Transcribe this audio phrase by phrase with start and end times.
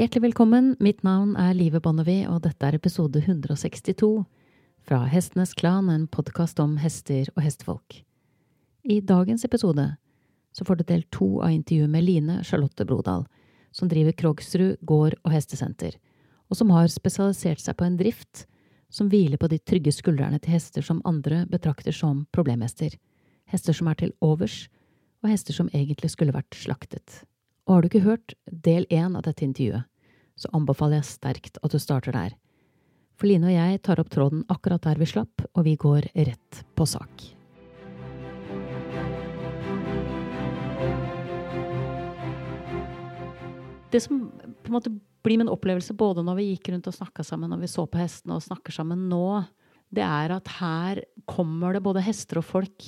[0.00, 4.22] Hjertelig velkommen, mitt navn er Live Bonnevie, og dette er episode 162
[4.88, 7.98] fra Hestenes Klan, en podkast om hester og hestefolk.
[8.80, 9.84] I dagens episode
[10.56, 13.26] så får du del to av intervjuet med Line Charlotte Brodal,
[13.76, 16.00] som driver Krogsrud gård og hestesenter,
[16.48, 18.46] og som har spesialisert seg på en drift
[18.88, 22.96] som hviler på de trygge skuldrene til hester som andre betrakter som problemhester,
[23.52, 24.62] hester som er til overs,
[25.20, 27.20] og hester som egentlig skulle vært slaktet.
[27.68, 29.89] Og har du ikke hørt del én av dette intervjuet,
[30.40, 32.36] så anbefaler jeg sterkt at du starter der.
[33.20, 36.62] For Line og jeg tar opp tråden akkurat der vi slapp, og vi går rett
[36.72, 37.26] på sak.
[43.90, 47.26] Det som på en måte blir min opplevelse både når vi gikk rundt og snakka
[47.26, 49.42] sammen, når vi så på hestene og snakker sammen nå,
[49.92, 52.86] det er at her kommer det både hester og folk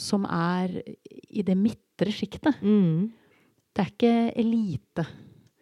[0.00, 0.80] som er
[1.28, 2.56] i det midtre sjiktet.
[2.64, 3.12] Mm.
[3.70, 5.04] Det er ikke elite.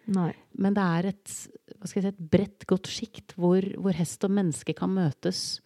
[0.08, 0.32] Nei.
[0.56, 1.32] Men det er et,
[1.76, 5.60] hva skal jeg si, et bredt, godt sjikt hvor, hvor, hest og menneske kan møtes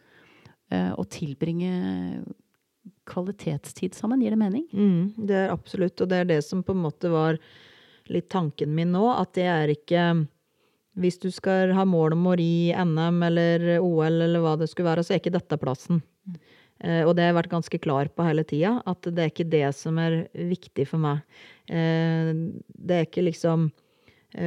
[0.72, 2.22] uh, og tilbringe
[3.08, 4.22] kvalitetstid sammen.
[4.22, 4.66] Gir det mening?
[4.74, 6.00] Mm, det er absolutt.
[6.02, 7.38] Og det er det som på en måte var
[8.10, 9.04] litt tanken min nå.
[9.14, 10.06] At det er ikke
[10.92, 14.90] Hvis du skal ha mål om å ri NM eller OL eller hva det skulle
[14.90, 16.02] være, så er ikke dette plassen.
[16.28, 16.34] Mm.
[16.82, 19.48] Uh, og det har jeg vært ganske klar på hele tida, at det er ikke
[19.48, 21.22] det som er viktig for meg.
[21.70, 23.70] Uh, det er ikke liksom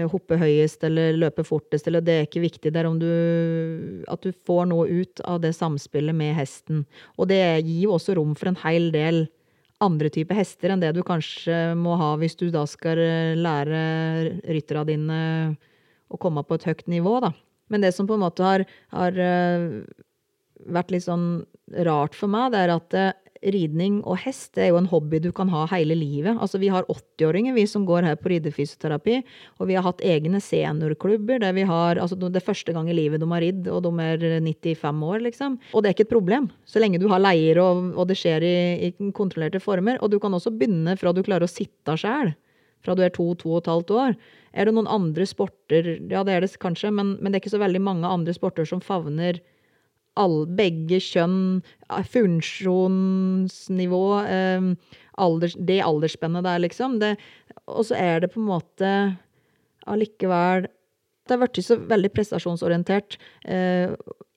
[0.10, 2.72] hoppe høyest eller løpe fortest, eller det er ikke viktig.
[2.74, 6.86] Det er om du At du får noe ut av det samspillet med hesten.
[7.18, 9.28] Og det gir jo også rom for en hel del
[9.84, 12.98] andre typer hester enn det du kanskje må ha hvis du da skal
[13.36, 13.82] lære
[14.48, 15.20] rytterne dine
[16.08, 17.34] å komme på et høyt nivå, da.
[17.70, 19.18] Men det som på en måte har, har
[20.66, 21.44] vært litt sånn
[21.86, 23.14] rart for meg, det er at eh,
[23.54, 26.38] ridning og hest det er jo en hobby du kan ha hele livet.
[26.42, 29.20] Altså Vi har 80-åringer vi som går her på ridefysioterapi,
[29.60, 32.98] og vi har hatt egne seniorklubber der vi har altså Det er første gang i
[32.98, 35.60] livet de har ridd, og de er 95 år, liksom.
[35.74, 38.46] Og det er ikke et problem, så lenge du har leier og, og det skjer
[38.46, 38.56] i,
[38.88, 40.00] i, kontrollerte former.
[40.02, 42.34] Og du kan også begynne fra du klarer å sitte sjæl.
[42.86, 44.16] Fra du er to-to og et halvt år.
[44.54, 47.58] Er det noen andre sporter Ja, det er det kanskje, men, men det er ikke
[47.58, 49.42] så veldig mange andre sporter som favner
[50.20, 51.64] all, begge kjønn,
[52.12, 54.62] funksjonsnivå, eh,
[55.22, 57.00] alders, det aldersspennet der, liksom.
[57.68, 58.90] Og så er det på en måte
[59.86, 60.68] allikevel
[61.26, 63.18] Det har blitt så veldig prestasjonsorientert
[63.50, 63.90] eh,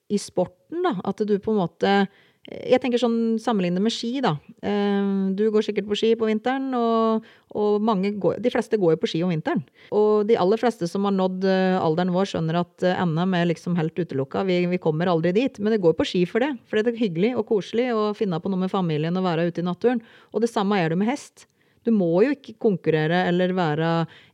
[0.09, 0.95] i sporten, da.
[1.05, 2.07] At du på en måte
[2.49, 4.31] jeg tenker sånn sammenlignet med ski, da.
[4.65, 9.01] Eh, du går sikkert på ski på vinteren, og, og går, de fleste går jo
[9.03, 9.61] på ski om vinteren.
[9.93, 13.51] Og de aller fleste som har nådd eh, alderen vår, skjønner at eh, NM er
[13.51, 14.43] liksom helt utelukka.
[14.49, 15.59] Vi, vi, kommer aldri dit.
[15.61, 16.55] Men det går på ski for det.
[16.69, 19.61] For det er hyggelig og koselig å finne på noe med familien og være ute
[19.61, 20.01] i naturen.
[20.33, 21.45] Og det samme er det med hest.
[21.85, 23.91] Du må jo ikke konkurrere eller være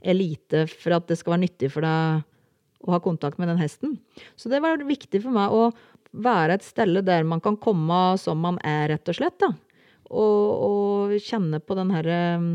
[0.08, 2.24] elite for at det skal være nyttig for deg
[2.86, 3.97] å ha kontakt med den hesten.
[4.38, 5.70] Så det var viktig for meg å
[6.24, 9.38] være et sted der man kan komme som man er, rett og slett.
[9.42, 9.52] da.
[10.06, 10.40] Og,
[10.70, 12.50] og kjenne på den herre um,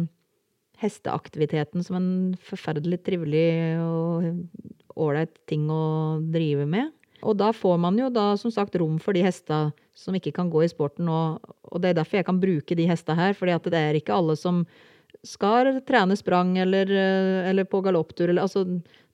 [0.81, 2.11] hesteaktiviteten som en
[2.47, 3.51] forferdelig trivelig
[3.83, 6.95] og ålreit ting å drive med.
[7.21, 10.49] Og da får man jo da som sagt rom for de hestene som ikke kan
[10.53, 11.11] gå i sporten.
[11.13, 13.99] Og, og det er derfor jeg kan bruke de hestene her, fordi at det er
[13.99, 14.63] ikke alle som
[15.27, 16.89] skal trene sprang eller,
[17.51, 18.33] eller på galopptur.
[18.41, 18.65] altså,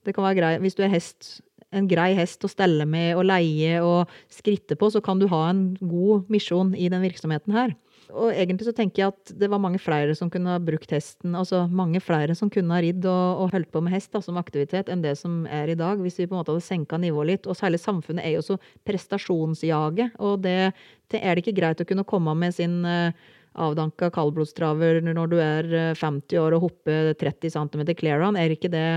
[0.07, 0.63] det kan være greit.
[0.63, 1.41] Hvis du er hest
[1.77, 5.47] en grei hest å stelle med og leie og skritte på, så kan du ha
[5.51, 7.75] en god misjon i den virksomheten her.
[8.15, 11.35] Og egentlig så tenker jeg at det var mange flere som kunne ha brukt hesten,
[11.35, 14.39] altså mange flere som kunne ha ridd og, og holdt på med hest da, som
[14.39, 17.33] aktivitet, enn det som er i dag, hvis vi på en måte hadde senka nivået
[17.33, 17.49] litt.
[17.51, 20.71] Og særlig samfunnet er jo så prestasjonsjaget, og det,
[21.13, 23.11] det er det ikke greit å kunne komme med sin uh,
[23.59, 28.39] avdanka kaldblodstraver når du er 50 år og hopper 30 cm clear on.
[28.39, 28.89] Ikke det,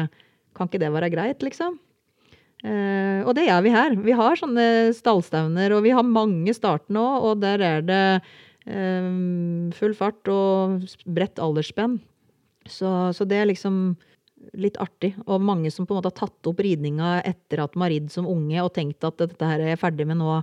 [0.55, 1.79] kan ikke det være greit, liksom?
[2.59, 3.95] Uh, og det gjør vi her.
[4.03, 9.71] Vi har sånne stallstevner, og vi har mange start nå, og der er det uh,
[9.77, 11.99] full fart og bredt aldersspenn.
[12.69, 13.95] Så, så, det er liksom
[14.59, 15.13] litt artig.
[15.27, 18.11] Og mange som på en måte har tatt opp ridninga etter at de har ridd
[18.11, 20.41] som unge og tenkt at dette her er jeg ferdig med nå.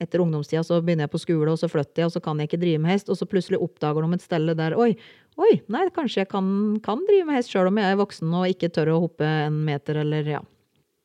[0.00, 2.48] Etter ungdomstida så begynner jeg på skole, og så flytter jeg, og så kan jeg
[2.48, 3.10] ikke drive med hest.
[3.12, 4.94] Og så plutselig oppdager de et sted der Oi,
[5.36, 6.46] oi, nei, kanskje jeg kan,
[6.84, 9.64] kan drive med hest sjøl om jeg er voksen og ikke tør å hoppe en
[9.66, 10.44] meter, eller ja.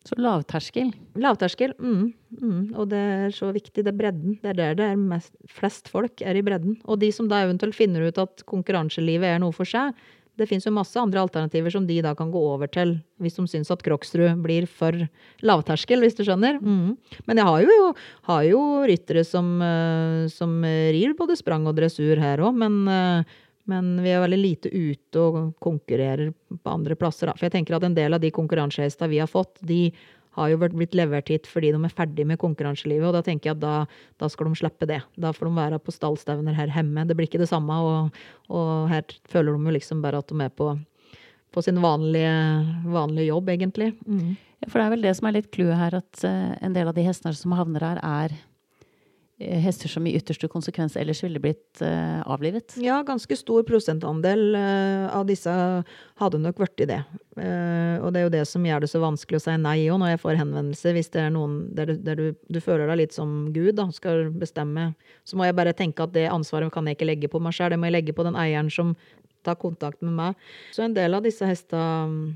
[0.08, 0.94] Så lavterskel?
[1.20, 2.04] Lavterskel, mm,
[2.40, 2.62] mm.
[2.80, 3.84] Og det er så viktig.
[3.84, 4.38] Det er bredden.
[4.40, 6.78] Det er der det er mest, flest folk er i bredden.
[6.88, 9.98] Og de som da eventuelt finner ut at konkurranselivet er noe for seg,
[10.40, 13.44] det fins jo masse andre alternativer som de da kan gå over til, hvis de
[13.52, 14.96] syns at Kroksrud blir for
[15.44, 16.62] lavterskel, hvis du skjønner.
[16.64, 16.96] Mm.
[17.28, 17.92] Men jeg har jo,
[18.30, 23.38] har jo ryttere som, eh, som, rir både sprang og dressur her òg, men, eh,
[23.70, 27.30] Men vi er veldig lite ute og konkurrerer på andre plasser.
[27.30, 27.36] Da.
[27.38, 29.90] For jeg tenker at en del av de konkurransehestene vi har fått, de
[30.38, 33.08] har jo blitt levert hit fordi de er ferdig med konkurranselivet.
[33.10, 33.76] Og da tenker jeg at da,
[34.22, 35.02] da, skal de slippe det.
[35.20, 37.06] Da får de være på stallstevner her hjemme.
[37.10, 37.80] Det blir ikke det samme.
[37.86, 38.22] Og,
[38.54, 40.74] og her føler de jo liksom bare at de er på,
[41.54, 42.36] på sin vanlige,
[42.90, 43.94] vanlige, jobb, egentlig.
[44.06, 44.38] Mm.
[44.60, 46.90] Ja, for det er vel det som er litt clouet her, at uh, en del
[46.92, 48.49] av de hestene som havner her, er Eh,
[49.40, 52.76] hester som i ytterste konsekvens ellers ville blitt uh, avlivet?
[52.84, 55.54] Ja, ganske stor prosentandel uh, av disse
[56.20, 57.00] hadde nok blitt det.
[57.40, 60.02] Uh, og det er jo det som gjør det så vanskelig å si nei òg,
[60.02, 60.94] når jeg får henvendelse.
[60.98, 64.28] Hvis det er noen der, der du, du, føler deg litt som Gud, da, skal
[64.36, 64.92] bestemme,
[65.24, 67.72] så må jeg bare tenke at det ansvaret kan jeg ikke legge på meg sjøl,
[67.72, 68.94] det må jeg legge på den eieren som
[69.48, 70.48] tar kontakt med meg.
[70.76, 72.36] Så en del av disse hestene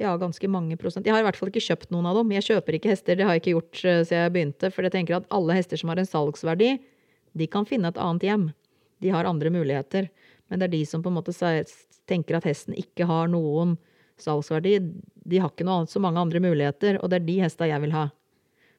[0.00, 1.06] ja, ganske mange prosent.
[1.06, 2.34] Jeg har i hvert fall ikke kjøpt noen av dem.
[2.36, 4.70] Jeg kjøper ikke hester, det har jeg ikke gjort uh, siden jeg begynte.
[4.74, 6.76] For jeg tenker at alle hester som har en salgsverdi,
[7.36, 8.46] de kan finne et annet hjem.
[9.04, 10.10] De har andre muligheter.
[10.48, 11.34] Men det er de som på en måte
[12.06, 13.76] tenker at hesten ikke har noen
[14.20, 14.78] salgsverdi.
[15.26, 17.96] De har ikke noe, så mange andre muligheter, og det er de hesta jeg vil
[17.96, 18.08] ha.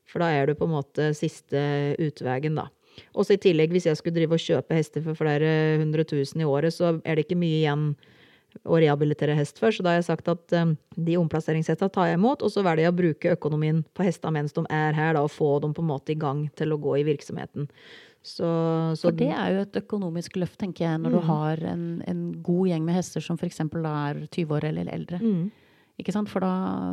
[0.08, 1.60] For da er du på en måte siste
[2.02, 2.70] utveien, da.
[3.14, 6.48] Også i tillegg, hvis jeg skulle drive og kjøpe hester for flere hundre tusen i
[6.48, 7.92] året, så er det ikke mye igjen
[8.66, 12.20] å rehabilitere hest før, Så da har jeg sagt at um, de omplasseringshestene tar jeg
[12.20, 15.24] imot, og så velger jeg å bruke økonomien på hestene mens de er her, da,
[15.26, 17.70] og få dem på en måte i gang til å gå i virksomheten.
[18.28, 18.48] Så,
[18.98, 21.16] så, for det er jo et økonomisk løft, tenker jeg, når mm.
[21.16, 23.62] du har en, en, god gjeng med hester som f.eks.
[23.64, 25.22] er 20 år eller eldre.
[25.22, 25.48] Mm.
[26.28, 26.52] For da,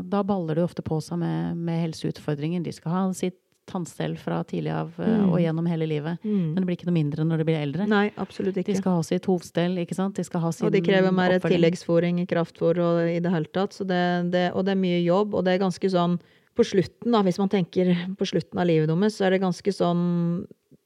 [0.08, 2.62] da, baller det ofte på seg med, med helseutfordringer.
[2.64, 3.40] De skal ha sitt
[3.70, 5.30] tannstell fra tidlig av eh, mm.
[5.30, 6.22] og gjennom hele livet.
[6.24, 6.52] Mm.
[6.52, 7.88] Men det blir ikke noe mindre når de blir eldre.
[7.90, 8.72] Nei, absolutt ikke.
[8.72, 10.16] De skal ha sitt hovstell, ikke sant.
[10.18, 13.50] De skal ha sin Og de krever mer tilleggsfòring i kraftfòr og i det hele
[13.54, 13.76] tatt.
[13.80, 14.02] Det,
[14.34, 16.18] det, og det er mye jobb, og det er ganske sånn
[16.54, 19.74] på slutten, da, hvis man tenker på slutten av livet deres, så er det ganske
[19.74, 20.04] sånn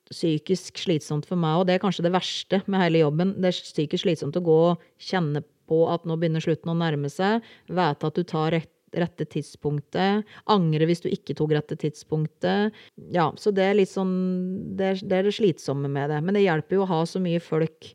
[0.09, 3.35] psykisk slitsomt for meg, og det er kanskje det verste med hele jobben.
[3.37, 7.11] Det er psykisk slitsomt å gå og kjenne på at nå begynner slutten å nærme
[7.13, 10.29] seg, vite at du tar rett rette tidspunktet.
[10.51, 12.77] Angre hvis du ikke tok rette tidspunktet.
[13.15, 14.15] Ja, så det er litt sånn
[14.79, 16.23] det er, det er, det slitsomme med det.
[16.25, 17.93] Men det hjelper jo å ha så mye folk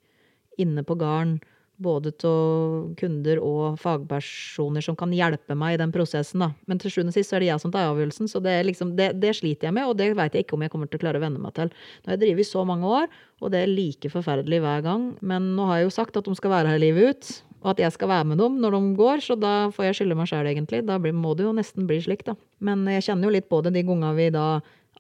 [0.61, 1.39] inne på gården.
[1.83, 6.43] Både til kunder og fagpersoner som kan hjelpe meg i den prosessen.
[6.45, 6.51] da.
[6.69, 9.09] Men til sjuende og sist er det jeg som tar avgjørelsen, så det, liksom, det,
[9.19, 9.89] det, sliter jeg med.
[9.89, 11.73] Og det vet jeg ikke om jeg kommer til å klare å venne meg til.
[11.73, 13.09] Nå har jeg drevet i så mange år,
[13.41, 15.09] og det er like forferdelig hver gang.
[15.25, 17.79] Men nå har jeg jo sagt at de skal være her livet ut og at
[17.79, 20.47] jeg skal være med dem når de går, så da får jeg skylde meg sjøl,
[20.51, 20.83] egentlig.
[20.87, 22.35] Da må det jo nesten bli slik, da.
[22.63, 24.47] Men jeg kjenner jo litt på det de gangene vi da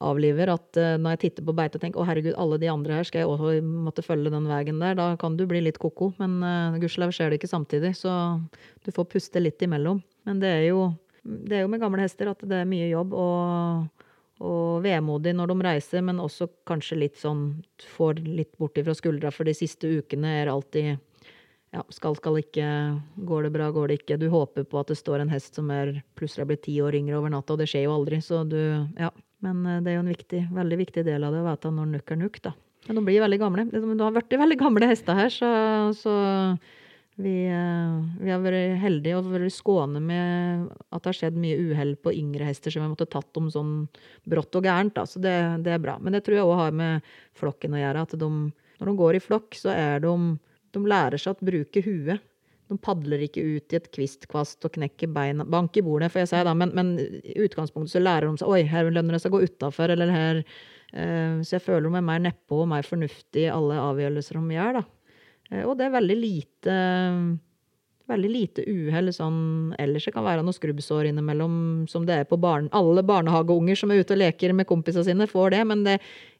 [0.03, 2.97] avliver, at uh, når jeg titter på beite og tenker å herregud, alle de andre
[2.97, 6.13] her, skal jeg også måtte følge den veien der, da kan du bli litt ko-ko.
[6.21, 8.15] Men uh, gudskjelov skjer det ikke samtidig, så
[8.83, 10.01] du får puste litt imellom.
[10.27, 10.87] Men det er jo,
[11.23, 13.17] det er jo med gamle hester at det er mye jobb.
[13.17, 13.91] og
[14.43, 17.61] og vemodig når de reiser, men også kanskje litt sånn
[17.95, 20.97] får litt borti fra skuldra, for de siste ukene er alltid
[21.73, 22.65] ja, skal, skal ikke,
[23.25, 24.19] går det bra, går det ikke.
[24.21, 26.97] Du håper på at det står en hest som er plutselig er blitt ti år
[26.99, 28.19] yngre over natta, og det skjer jo aldri.
[28.21, 28.59] Så du,
[28.99, 29.09] ja.
[29.43, 31.89] Men eh, det er jo en viktig, veldig viktig del av det å vite når
[31.95, 32.53] nukk er nukk, da.
[32.85, 33.65] Men de blir veldig gamle.
[33.71, 35.49] Du har blitt veldig gamle hester her, så,
[35.97, 36.13] så
[37.15, 41.59] vi, eh, vi, har vært heldige og vært skåne med at det har skjedd mye
[41.71, 43.75] uhell på yngre hester, så vi har måttet tatt dem sånn
[44.29, 44.93] brått og gærent.
[44.99, 45.09] Da.
[45.09, 45.35] Så det,
[45.65, 45.97] det er bra.
[46.01, 48.05] Men det tror jeg òg har med flokken å gjøre.
[48.05, 48.31] At de,
[48.77, 50.17] når de går i flokk, så er de
[50.73, 52.23] de lærer seg å bruke huet.
[52.71, 56.31] De padler ikke ut i et kvistkvast og knekker beina Bank i bordet, får jeg
[56.31, 59.33] si, da, men, men, i utgangspunktet så lærer de seg Oi, her lønner det seg
[59.33, 62.87] å gå utafor, eller her uh, Så jeg føler de er mer nedpå og mer
[62.87, 64.85] fornuftig i alle avgjørelser de gjør, da.
[65.51, 66.77] Uh, og det er veldig lite
[68.11, 70.03] Veldig lite uhell sånn ellers.
[70.03, 71.53] Det kan være noe skrubbsår innimellom,
[71.87, 75.27] som det er på barn, alle barnehageunger som er ute og leker med kompisene sine,
[75.29, 75.61] får det.
[75.69, 75.93] Men det,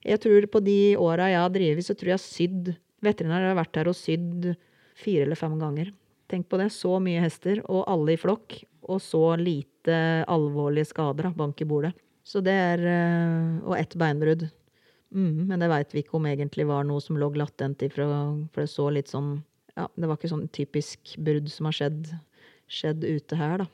[0.03, 2.73] jeg tror på de åra jeg har drevet, så tror jeg sydd
[3.03, 4.53] Veterinær har vært her og sydd
[4.99, 5.91] fire eller fem ganger.
[6.31, 6.69] Tenk på det.
[6.73, 8.61] Så mye hester, og alle i flokk.
[8.89, 9.97] Og så lite
[10.31, 11.31] alvorlige skader.
[11.37, 11.93] Bank i bordet.
[12.23, 14.47] Så det er eh, Og ett beinbrudd.
[15.13, 18.07] Mm, men det veit vi ikke om egentlig var noe som lå latent ifra,
[18.49, 19.35] for det så litt sånn
[19.77, 22.09] Ja, det var ikke sånn typisk brudd som har skjedd,
[22.69, 23.67] skjedd ute her, da.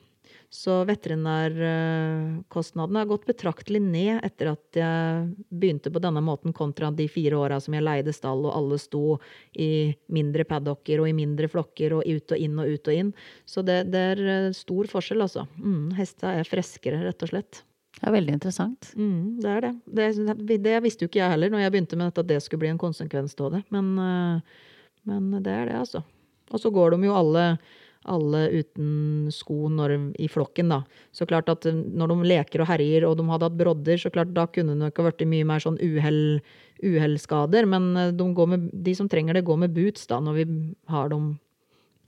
[0.50, 7.06] Så veterinærkostnadene har gått betraktelig ned etter at jeg begynte på denne måten, kontra de
[7.06, 9.18] fire åra som jeg leide stall, og alle sto
[9.54, 13.14] i mindre paddocker og i mindre flokker og ut og inn og ut og inn.
[13.46, 15.46] Så det, det er eh, stor forskjell, altså.
[15.62, 17.62] Mm, Hesta er freskere, rett og slett.
[18.00, 18.90] Det er veldig interessant.
[18.98, 19.74] Mm, det er det.
[19.86, 20.10] det.
[20.66, 20.74] det.
[20.82, 22.80] visste jo ikke jeg heller når jeg begynte med dette, at det skulle bli en
[22.80, 23.62] konsekvens av det.
[23.70, 24.38] Men, eh,
[25.06, 26.02] men det er det, altså.
[26.50, 27.44] Og så går de jo alle
[28.08, 30.80] alle uten sko når, i flokken, da.
[31.12, 34.32] Så klart at når de leker og herjer og de hadde hatt brodder, så klart
[34.36, 36.40] da kunne det nok ha blitt mye mer sånn uhell,
[36.80, 37.68] uhellskader.
[37.68, 40.46] Men de, med, de, som trenger det, går med boots da når vi
[40.92, 41.34] har dem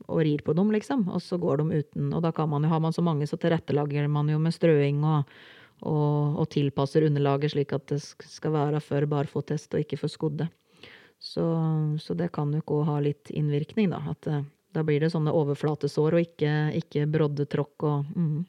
[0.08, 1.06] og rir på dem, liksom.
[1.12, 2.08] Og så går de uten.
[2.16, 5.04] Og da kan man jo, har man så mange, så tilrettelager man jo med strøing
[5.06, 5.28] og
[5.82, 10.49] og, og, tilpasser underlaget slik at det skal være for barfottest og ikke for skodde.
[11.22, 11.42] Så,
[12.02, 14.00] så det kan jo òg ha litt innvirkning, da.
[14.11, 18.41] At eh, da blir det sånne overflatesår og ikke, ikke broddetråkk og mm.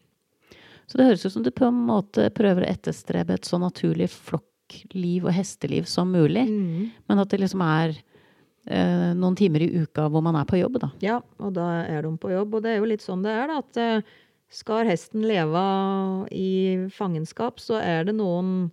[0.83, 4.09] Så det høres ut som du på en måte prøver å etterstrebe et så naturlig
[4.11, 6.89] flokkliv og hesteliv som mulig, mm.
[7.07, 7.93] men at det liksom er
[8.67, 10.91] eh, noen timer i uka hvor man er på jobb, da.
[11.03, 12.57] Ja, og da er de på jobb.
[12.57, 13.61] Og det er jo litt sånn det er, da.
[13.63, 14.11] At eh,
[14.53, 15.63] skal hesten leve
[16.35, 16.51] i
[16.93, 18.67] fangenskap, så er det noen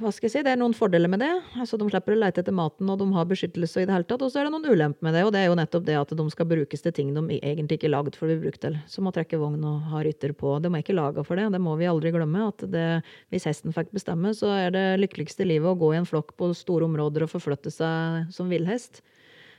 [0.00, 1.30] hva skal jeg si, Det er noen fordeler med det.
[1.60, 4.22] Altså, De slipper å leite etter maten, og de har beskyttelse i det hele tatt.
[4.24, 6.14] Og så er det noen ulemper med det, og det er jo nettopp det at
[6.16, 8.78] de skal brukes til ting de egentlig ikke er lagd for å bli brukt til.
[8.88, 10.54] Som å trekke vogn og ha rytter på.
[10.64, 12.48] De er ikke laga for det, det må vi aldri glemme.
[12.48, 16.08] at det, Hvis hesten fikk bestemme, så er det lykkeligste livet å gå i en
[16.08, 19.02] flokk på store områder og forflytte seg som villhest.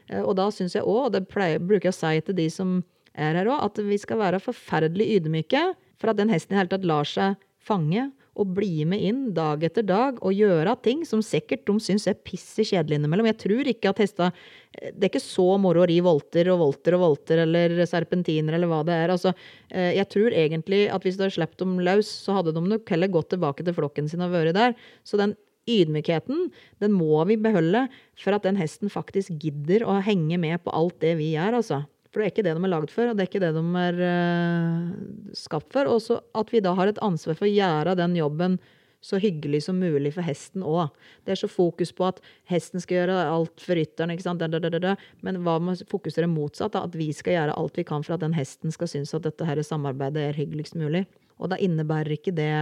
[0.10, 2.50] Eh, og da syns jeg òg, og det pleier, bruker jeg å si til de
[2.50, 2.82] som
[3.14, 6.74] er her òg, at vi skal være forferdelig ydmyke for at den hesten i hele
[6.74, 11.22] tatt lar seg fange og bli med inn dag etter dag og gjøre ting som
[11.26, 13.30] sikkert de syns er pissi kjedelig innimellom.
[13.30, 14.32] Jeg tror ikke at hesta
[14.74, 18.72] Det er ikke så moro å ri volter og volter og volter eller serpentiner eller
[18.72, 19.14] hva det er.
[19.14, 19.36] Altså,
[19.70, 22.90] eh, jeg tror egentlig at hvis du hadde sluppet dem løs, så hadde de nok
[22.90, 24.74] heller gått tilbake til flokken sin og vært der.
[25.06, 25.38] Så den
[25.70, 26.50] ydmykheten,
[26.82, 27.86] den må vi beholde
[28.20, 31.84] for at den hesten faktisk gidder å henge med på alt det vi gjør, altså.
[32.14, 33.66] For det er ikke det de er lagd for, og det er ikke det de
[33.82, 35.90] er uh, skapt for.
[35.90, 38.60] Og at vi da har et ansvar for å gjøre den jobben
[39.04, 40.94] så hyggelig som mulig for hesten òg.
[41.26, 44.14] Det er så fokus på at hesten skal gjøre alt for rytteren.
[44.14, 44.40] ikke sant?
[44.40, 44.94] Da, da, da,
[45.26, 46.72] Men hva med å fokusere motsatt?
[46.78, 46.86] Da?
[46.88, 49.50] At vi skal gjøre alt vi kan for at den hesten skal synes at dette
[49.50, 51.04] her samarbeidet er hyggeligst mulig.
[51.42, 52.54] Og da innebærer ikke det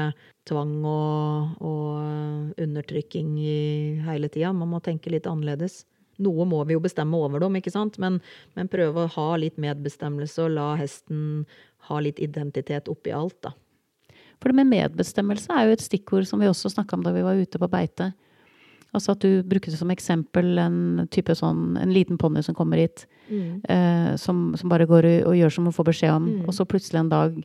[0.50, 3.58] tvang og, og undertrykking i
[4.08, 4.56] hele tida.
[4.56, 5.84] Man må tenke litt annerledes.
[6.22, 7.98] Noe må vi jo bestemme over dem, ikke sant?
[8.02, 8.20] Men,
[8.58, 11.46] men prøve å ha litt medbestemmelse og la hesten
[11.88, 13.56] ha litt identitet oppi alt, da.
[14.42, 17.24] For det med medbestemmelse er jo et stikkord som vi også snakka om da vi
[17.26, 18.10] var ute på beite.
[18.92, 23.06] Altså at du brukte som eksempel en type sånn, en liten ponni som kommer hit,
[23.30, 23.62] mm.
[23.70, 26.48] eh, som, som, bare går og, gjør som hun får beskjed om, mm.
[26.50, 27.38] og så plutselig en dag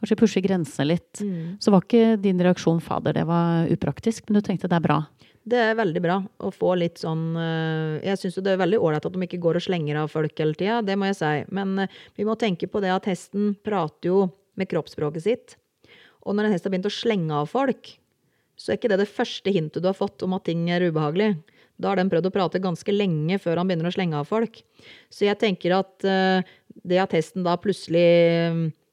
[0.00, 1.22] kanskje pusher grensene litt.
[1.22, 1.56] Mm.
[1.62, 5.00] Så var ikke din reaksjon 'fader, det var upraktisk', men du tenkte det er bra?
[5.48, 8.80] Det er veldig bra å få litt sånn eh, Jeg syns jo det er veldig
[8.84, 11.32] ålreit at de ikke går og slenger av folk hele tida, det må jeg si.
[11.56, 14.18] Men eh, vi må tenke på det at hesten prater jo
[14.60, 15.56] med kroppsspråket sitt.
[16.28, 17.94] Og når en hest har begynt å slenge av folk,
[18.60, 21.32] så er ikke det det første hintet du har fått om at ting er ubehagelig.
[21.80, 24.60] Da har den prøvd å prate ganske lenge før han begynner å slenge av folk.
[25.08, 26.44] Så jeg tenker at uh,
[26.84, 28.04] det at hesten da plutselig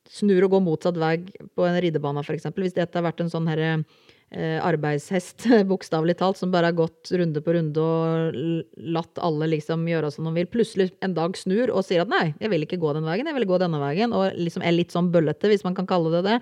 [0.08, 3.50] snur og går motsatt vei på en ridebane, f.eks., hvis dette har vært en sånn
[3.52, 8.36] herre eh, arbeidshest, bokstavelig talt, som bare har gått runde på runde og
[8.76, 12.34] latt alle liksom gjøre som de vil, plutselig en dag snur og sier at nei,
[12.44, 14.92] jeg vil ikke gå den veien, jeg vil gå denne veien, og liksom er litt
[14.96, 16.38] sånn bøllete, hvis man kan kalle det det,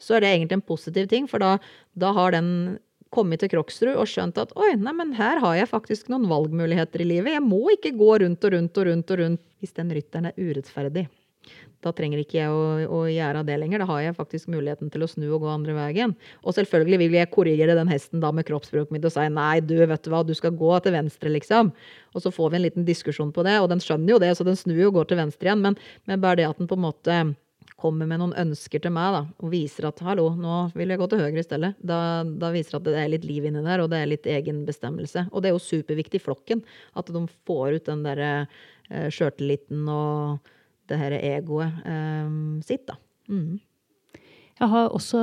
[0.00, 1.54] så er det egentlig en positiv ting, for da,
[1.96, 2.52] da har den
[3.10, 7.02] kommet til Kroksrud og skjønt at oi, nei, men her har jeg faktisk noen valgmuligheter
[7.02, 7.34] i livet.
[7.34, 10.38] Jeg må ikke gå rundt og rundt og rundt og rundt hvis den rytteren er
[10.38, 11.08] urettferdig
[11.80, 13.82] da trenger ikke jeg å, å, gjøre det lenger.
[13.82, 16.14] Da har jeg faktisk muligheten til å snu og gå andre veien.
[16.44, 19.78] Og selvfølgelig vil jeg korrigere den hesten da med kroppsspråket mitt og si nei, du
[19.80, 21.72] vet du hva, du skal gå til venstre, liksom.
[22.12, 24.44] Og så får vi en liten diskusjon på det, og den skjønner jo det, så
[24.46, 25.64] den snur jo og går til venstre igjen.
[25.64, 25.78] Men,
[26.10, 27.22] men bare det at den på en måte
[27.80, 31.08] kommer med noen ønsker til meg da, og viser at hallo, nå vil jeg gå
[31.08, 31.70] til høyre i stedet.
[31.80, 34.66] Da, da viser at det er litt liv inni der, og det er litt egen
[34.68, 35.30] bestemmelse.
[35.32, 36.60] Og det er jo superviktig i flokken
[37.00, 40.50] at de får ut den derre eh, sjøltilliten og
[40.90, 42.98] det her egoet um, sitt, da.
[43.30, 43.58] Mm.
[44.60, 45.22] Jeg har også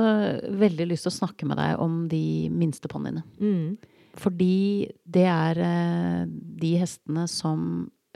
[0.58, 3.22] veldig lyst til å snakke med deg om de minste ponniene.
[3.38, 3.76] Mm.
[4.18, 6.24] Fordi det er uh,
[6.58, 7.60] de hestene som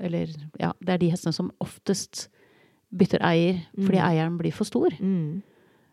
[0.02, 2.26] Eller ja, det er de hestene som oftest
[2.92, 4.06] bytter eier fordi mm.
[4.09, 4.92] eieren blir for stor.
[4.99, 5.42] Mm.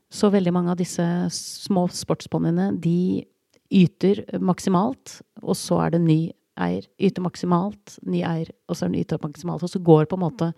[0.10, 3.22] Så veldig mange av disse små sportsponniene, de
[3.70, 6.20] yter maksimalt, og så er det ny
[6.60, 6.88] eier.
[6.98, 9.64] Yter maksimalt, ny eier, og så er den yter maksimalt.
[9.64, 10.50] Og så går på en måte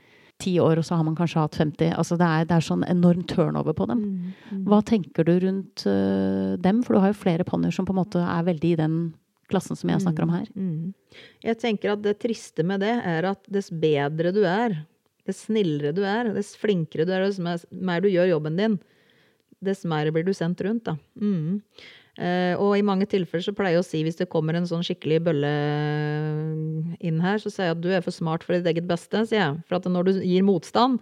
[0.42, 1.94] ti år, og så har man kanskje hatt 50.
[1.96, 4.04] Altså det er, det er sånn enorm turnover på dem.
[4.04, 4.62] Mm, mm.
[4.70, 6.84] Hva tenker du rundt uh, dem?
[6.86, 9.02] For du har jo flere ponnier som på en måte er veldig i den
[9.52, 10.48] klassen som jeg snakker om her.
[10.56, 10.94] Mm.
[11.44, 14.78] Jeg tenker at det triste med det er at dess bedre du er,
[15.28, 18.78] dess snillere du er, dess flinkere du er, dess mer du gjør jobben din,
[19.62, 20.96] dess mer blir du sendt rundt, da.
[21.20, 21.62] Mm.
[22.20, 24.84] Uh, og i mange tilfeller så pleier jeg å si, hvis det kommer en sånn
[24.84, 25.52] skikkelig bølle
[27.00, 29.40] inn her, så sier jeg at du er for smart for ditt eget beste, sier
[29.40, 29.60] jeg.
[29.70, 31.00] For at når du gir motstand,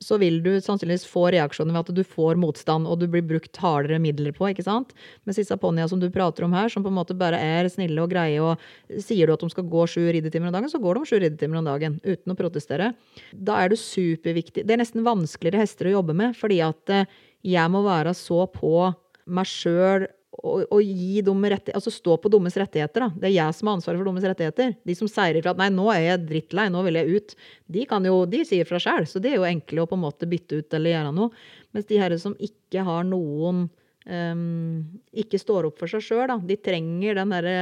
[0.00, 3.58] så vil du sannsynligvis få reaksjoner ved at du får motstand, og du blir brukt
[3.60, 4.94] hardere midler på, ikke sant?
[5.26, 8.00] Mens disse ponnia som du prater om her, som på en måte bare er snille
[8.02, 10.98] og greie, og sier du at de skal gå sju riddetimer om dagen, så går
[10.98, 12.92] de sju riddetimer om dagen, uten å protestere.
[13.32, 14.66] Da er det superviktig.
[14.66, 17.20] Det er nesten vanskeligere hester å jobbe med, fordi at eh,
[17.52, 18.90] jeg må være så på
[19.32, 23.04] meg sjøl og, å, gi dumme rettigheter, altså stå på dummes rettigheter.
[23.04, 23.08] Da.
[23.20, 24.72] Det er jeg som har ansvaret for dummes rettigheter.
[24.88, 27.34] De som seirer fra at 'nei, nå er jeg drittlei, nå vil jeg ut',
[27.76, 29.04] de kan jo, de sier fra sjæl.
[29.08, 31.44] Så det er jo enkle å på en måte bytte ut eller gjøre noe.
[31.76, 33.68] Mens de her som ikke har noen
[34.08, 37.58] um, Ikke står opp for seg sjøl, de trenger den derre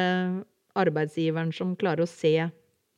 [0.78, 2.36] arbeidsgiveren som klarer å se,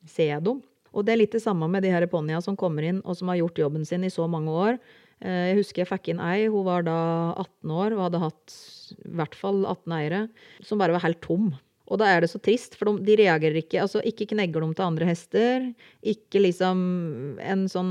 [0.04, 0.60] se dem.
[0.92, 3.32] Og det er litt det samme med de her ponnia som kommer inn og som
[3.32, 4.78] har gjort jobben sin i så mange år.
[5.24, 6.98] Eh, jeg husker jeg fikk inn ei, hun var da
[7.40, 8.56] 18 år og hadde hatt
[8.94, 10.24] i hvert fall 18 eiere,
[10.64, 11.52] som bare var helt tom.
[11.92, 13.80] Og da er det så trist, for de, de reagerer ikke.
[13.82, 15.64] altså Ikke knegger de til andre hester.
[16.08, 16.78] Ikke liksom
[17.42, 17.90] en sånn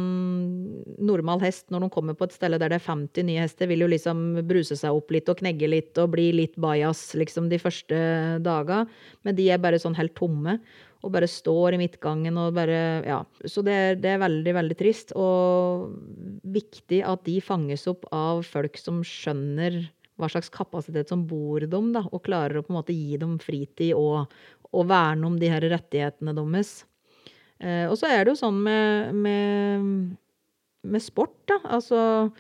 [0.98, 3.84] normal hest når de kommer på et sted der det er 50 nye hester, vil
[3.86, 7.60] jo liksom bruse seg opp litt og knegge litt og bli litt bajas liksom de
[7.62, 8.00] første
[8.42, 8.86] daga.
[9.28, 10.58] Men de er bare sånn helt tomme
[11.02, 13.24] og bare står i midtgangen og bare Ja.
[13.46, 15.14] Så det er, det er, veldig, veldig trist.
[15.18, 15.94] Og
[16.46, 19.84] viktig at de fanges opp av folk som skjønner
[20.22, 23.38] hva slags kapasitet som bor dem, da, og klarer å på en måte gi dem
[23.42, 24.32] fritid og,
[24.72, 26.82] og verne om de her rettighetene deres.
[27.62, 29.90] Eh, og så er det jo sånn med, med
[30.84, 31.60] med sport, da.
[31.76, 31.98] Altså,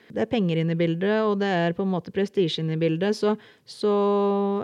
[0.10, 2.82] det er penger inne i bildet, og det er på en måte prestisje inne i
[2.82, 3.14] bildet.
[3.18, 3.36] Så,
[3.70, 3.92] så,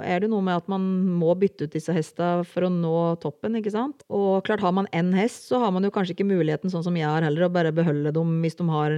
[0.02, 0.88] er det noe med at man
[1.20, 4.02] må bytte ut disse hestene for å nå toppen, ikke sant.
[4.10, 6.98] Og klart, har man én hest, så har man jo kanskje ikke muligheten, sånn som
[6.98, 8.98] jeg har heller, å bare beholde dem hvis de har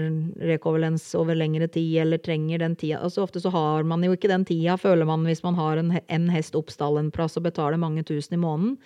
[0.53, 3.03] rekovalens over lengre tid, eller trenger den tida.
[3.03, 5.97] Altså, ofte så har man jo ikke den tida, føler man, hvis man har en,
[5.99, 8.77] en hest oppstall en plass og betaler mange tusen i måneden.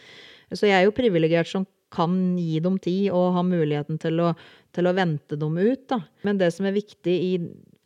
[0.54, 4.32] Så jeg er jo privilegert som kan gi dem tid og ha muligheten til å,
[4.74, 5.86] til å vente dem ut.
[5.92, 6.02] Da.
[6.26, 7.34] Men det som er viktig i,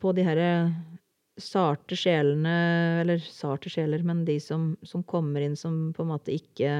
[0.00, 0.40] på de her
[1.38, 2.54] sarte sjelene,
[3.02, 6.72] eller sarte sjeler, men de som, som, kommer inn som på en måte ikke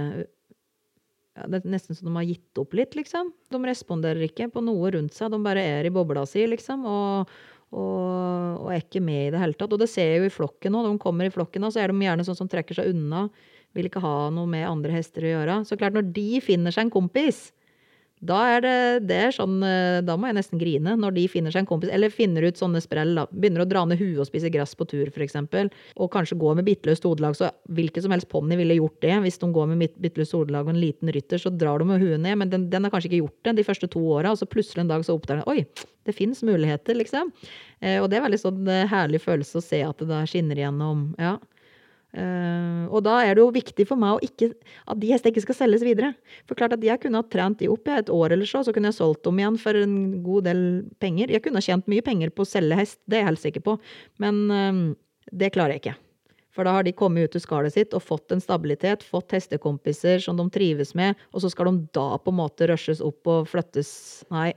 [1.39, 3.31] ja, Det er nesten så de har gitt opp litt, liksom.
[3.53, 5.31] De responderer ikke på noe rundt seg.
[5.31, 6.83] De bare er i bobla si, liksom.
[6.91, 7.37] Og,
[7.71, 9.77] og, og er ikke med i det hele tatt.
[9.77, 10.75] Og det ser jeg jo i flokken.
[10.75, 13.29] Når de kommer i flokken, nå, så er de gjerne sånn som trekker seg unna
[13.79, 15.63] vil ikke ha noe med andre hester å gjøre.
[15.69, 17.49] Så klart, når de finner seg en kompis,
[18.25, 20.97] da er det, det er sånn, eh, da må jeg nesten grine.
[20.99, 23.15] Når de finner seg en kompis, eller finner ut sånne sprell.
[23.15, 23.27] Da.
[23.31, 25.37] Begynner å dra ned huet og spise gress på tur, f.eks.
[25.97, 27.37] Og kanskje gå med bitteløst hodelag.
[27.39, 29.15] Så hvilken som helst ponni ville gjort det.
[29.27, 32.19] Hvis de går med bitteløst hodelag og en liten rytter, så drar de med huet
[32.25, 32.41] ned.
[32.43, 34.83] Men den, den har kanskje ikke gjort det de første to åra, og så plutselig
[34.83, 37.31] en dag så oppdager den oi, det fins muligheter, liksom.
[37.79, 40.59] Eh, og det er veldig sånn eh, herlig følelse å se at det da skinner
[40.59, 41.13] igjennom.
[41.23, 41.37] ja.
[42.17, 44.49] Uh, og da er det jo viktig for meg ikke,
[44.89, 46.15] at de hestene ikke skal selges videre.
[46.49, 48.73] For klart at Jeg kunne ha trent de opp i et år eller så, så
[48.73, 50.63] kunne jeg solgt dem igjen for en god del
[51.05, 51.29] penger.
[51.29, 53.67] Jeg kunne ha tjent mye penger på å selge hest, det er jeg helt sikker
[53.69, 53.79] på,
[54.25, 54.85] men uh,
[55.33, 55.99] det klarer jeg ikke.
[56.59, 60.19] For da har de kommet ut til skallet sitt og fått en stabilitet, fått hestekompiser
[60.25, 63.47] som de trives med, og så skal de da på en måte rushes opp og
[63.53, 64.49] flyttes Nei,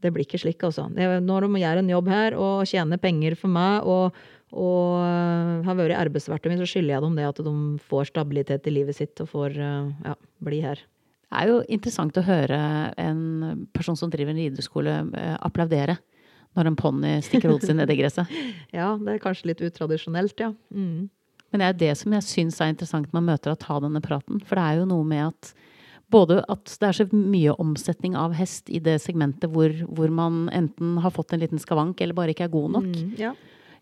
[0.00, 0.86] det blir ikke slik, altså.
[0.88, 4.16] Når de gjør en jobb her og tjener penger for meg og
[4.54, 7.54] og eh, har vært arbeidsverktøy min, så skylder jeg dem det at de
[7.90, 10.14] får stabilitet i livet sitt og får eh, ja,
[10.46, 10.82] bli her.
[11.24, 12.58] Det er jo interessant å høre
[13.00, 15.98] en person som driver en rideskole eh, applaudere
[16.54, 18.30] når en ponni stikker hodet sitt ned i gresset.
[18.78, 20.52] ja, det er kanskje litt utradisjonelt, ja.
[20.70, 21.10] Mm.
[21.50, 24.02] Men det er det som jeg syns er interessant når man møter å ta denne
[24.02, 24.38] praten.
[24.46, 25.50] For det er jo noe med at
[26.14, 30.44] både at det er så mye omsetning av hest i det segmentet hvor, hvor man
[30.54, 32.90] enten har fått en liten skavank eller bare ikke er god nok.
[32.90, 33.32] Mm, ja.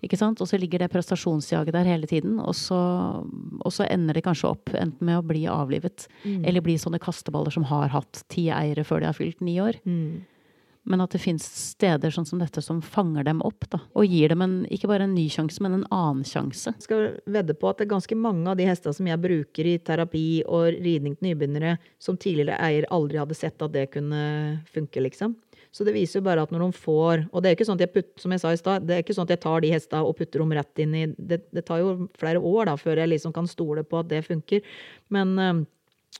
[0.03, 0.41] Ikke sant?
[0.43, 2.41] Og så ligger det prestasjonsjaget der hele tiden.
[2.43, 2.79] Og så,
[3.23, 6.43] og så, ender det kanskje opp enten med å bli avlivet mm.
[6.49, 9.79] eller bli sånne kasteballer som har hatt ti eiere før de har fylt ni år.
[9.87, 10.25] Mm.
[10.83, 14.33] Men at det fins steder sånn som dette som fanger dem opp da, og gir
[14.33, 16.73] dem en, ikke bare en ny sjanse, men en annen sjanse.
[16.75, 19.69] Jeg skal vedde på at det er ganske mange av de hestene som jeg bruker
[19.71, 24.25] i terapi og ridning til nybegynnere, som tidligere eier aldri hadde sett at det kunne
[24.75, 25.39] funke, liksom.
[25.73, 27.87] Så det viser jo bare at når de får Og det er ikke sånn at
[27.87, 29.73] jeg putter, som jeg sa i stad, det er ikke sånn at jeg tar de
[29.73, 33.01] hestene og putter dem rett inn i det, det, tar jo flere år da, før
[33.01, 34.61] jeg liksom kan stole på at det funker.
[35.15, 35.63] Men, eh,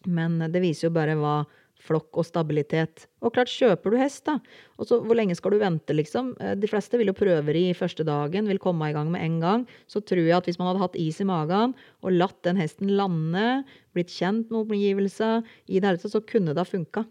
[0.09, 1.43] men det viser jo bare hva
[1.83, 3.07] flokk og stabilitet.
[3.27, 4.37] Og klart, kjøper du hest, da,
[4.79, 6.33] og så hvor lenge skal du vente, liksom?
[6.41, 9.41] Eh, de fleste vil jo prøve i første dagen, vil komme i gang med en
[9.43, 9.65] gang.
[9.91, 12.95] Så tror jeg at hvis man hadde hatt is i magen og latt den hesten
[12.99, 13.65] lande,
[13.97, 17.05] blitt kjent med omgivelsene, i det hele tatt, så kunne det ha funka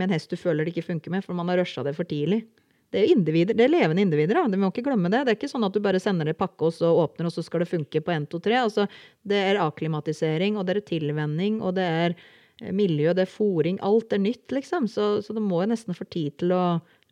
[0.00, 2.08] med en hest du føler det ikke funker med, for man har rusha det for
[2.08, 2.42] tidlig.
[2.90, 4.48] Det er, individer, det er levende individer, da.
[4.50, 5.20] Du må ikke glemme det.
[5.22, 7.44] Det er ikke sånn at du bare sender det pakke og så åpner, og så
[7.46, 8.56] skal det funke på 1, 2, 3.
[8.64, 8.86] Altså,
[9.30, 13.78] det er akklimatisering, og det er tilvenning, og det er eh, miljø, det er fòring.
[13.86, 14.90] Alt er nytt, liksom.
[14.90, 16.64] Så, så det må jo nesten få tid til å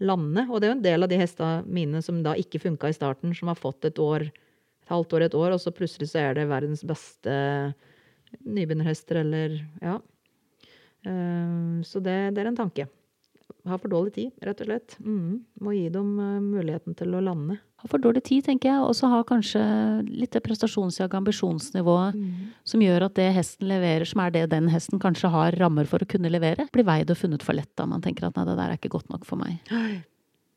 [0.02, 0.48] lande.
[0.48, 2.98] Og det er jo en del av de hestene mine som da ikke funka i
[2.98, 6.24] starten, som har fått et år, et halvt år, et år, og så plutselig så
[6.24, 7.38] er det verdens beste
[8.42, 10.00] nybegynnerhester, eller ja.
[11.06, 12.88] Eh, så det, det er en tanke.
[13.68, 14.94] Har for dårlig tid, rett og slett.
[15.04, 15.40] Mm.
[15.64, 17.58] Må gi dem eh, muligheten til å lande.
[17.78, 19.60] Har for dårlig tid, tenker jeg, og så har kanskje
[20.08, 22.48] litt det prestasjonsjaget, ambisjonsnivået, Mm.
[22.64, 25.98] som gjør at det hesten leverer, som er det den hesten kanskje har rammer for
[26.02, 28.56] å kunne levere, blir veid og funnet for lett da man tenker at nei, det
[28.58, 29.60] der er ikke godt nok for meg.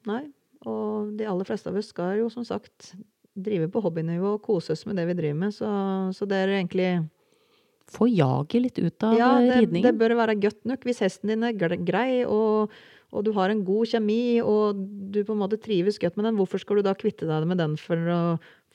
[0.09, 0.23] Nei.
[0.65, 2.95] Og de aller fleste av oss skal jo som sagt
[3.37, 5.69] drive på hobbynivå og kose oss med det vi driver med, så,
[6.13, 6.89] så det er egentlig
[7.91, 10.87] Få jaget litt ut av Ja, det, det, det bør være godt nok.
[10.87, 12.71] Hvis hesten din er grei, og,
[13.11, 14.79] og du har en god kjemi, og
[15.11, 17.59] du på en måte trives godt med den, hvorfor skal du da kvitte deg med
[17.59, 18.21] den for å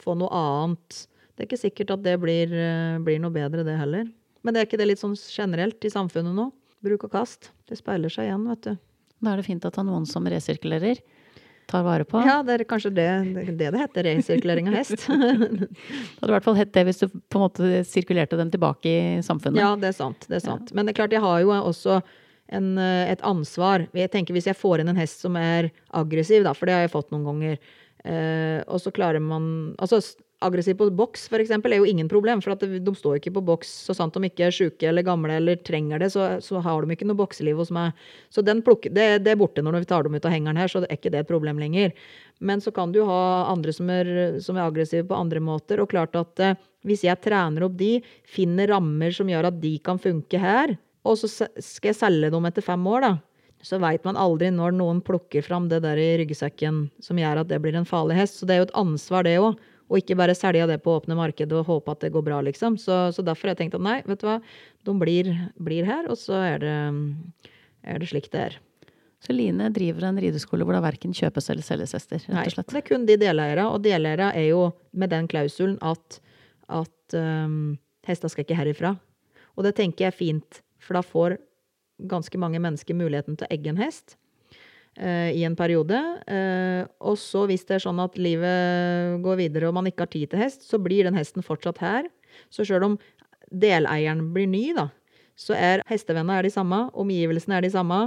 [0.02, 1.06] få noe annet?
[1.36, 4.06] Det er ikke sikkert at det blir, eh, blir noe bedre, det heller.
[4.44, 6.50] Men det er ikke det litt sånn generelt i samfunnet nå?
[6.84, 7.50] Bruk og kast.
[7.68, 8.76] Det speiler seg igjen, vet du.
[9.24, 11.00] Da er det fint at det er noen som resirkulerer,
[11.66, 12.20] tar vare på.
[12.26, 15.06] Ja, det er kanskje det det, det heter, resirkulering av hest.
[15.06, 18.90] Det hadde i hvert fall hett det hvis du på en måte sirkulerte dem tilbake
[18.90, 19.60] i samfunnet.
[19.62, 20.28] Ja, det er sant.
[20.30, 20.72] det er sant.
[20.74, 22.00] Men det er klart, jeg har jo også
[22.54, 23.88] en, eh, et ansvar.
[23.96, 26.86] Jeg tenker Hvis jeg får inn en hest som er aggressiv, da, for det har
[26.86, 27.58] jeg fått noen ganger,
[28.06, 30.00] eh, og så klarer man altså
[30.44, 33.42] Aggressiv på boks for eksempel, er jo ingen problem, for at de, står ikke på
[33.48, 36.84] boks så sant de ikke er syke eller gamle eller trenger det, så, så har
[36.84, 37.96] de ikke noe bokseliv hos meg.
[38.28, 40.82] Så plukker, det, det er borte når vi tar dem ut av hengeren her, så
[40.84, 41.94] er ikke det et problem lenger.
[42.44, 44.10] Men så kan du ha andre som er,
[44.44, 45.80] som er aggressive på andre måter.
[45.80, 47.94] Og klart at eh, hvis jeg trener opp de,
[48.28, 52.50] finner rammer som gjør at de kan funke her, og så skal jeg selge dem
[52.50, 53.14] etter fem år, da,
[53.64, 57.50] så veit man aldri når noen plukker fram det der i ryggsekken som gjør at
[57.50, 58.38] det blir en farlig hest.
[58.38, 59.56] Så det er jo et ansvar, det òg.
[59.86, 62.74] Og ikke bare selge det på åpne marked og håpe at det går bra, liksom.
[62.82, 64.40] Så, så derfor har jeg tenkt at nei, vet du hva,
[64.86, 65.30] de blir,
[65.62, 66.78] blir her, og så er det,
[67.86, 68.56] er det slik det er.
[69.22, 72.68] Så Line driver en rideskole hvor det verken kjøpes eller selges hester, rett og slett.
[72.68, 73.66] Nei, det er kun de deleierne.
[73.70, 76.20] og deleierne er jo med den klausulen at,
[76.68, 78.96] at um, hester skal ikke herifra.
[79.56, 81.38] Og det tenker jeg er fint, for da får
[81.98, 84.16] ganske mange mennesker muligheten til å egge en hest
[84.98, 86.00] eh, i en periode.
[86.28, 90.12] Eh, og så hvis det er sånn at livet går videre og man ikke har
[90.12, 92.10] tid til hest, så blir den hesten fortsatt her.
[92.52, 93.00] Så sjøl om
[93.48, 94.90] deleieren blir ny, da,
[95.36, 97.98] så er hestevennene de samme, omgivelsene er de samme,